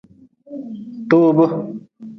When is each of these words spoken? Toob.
Toob. 1.09 1.37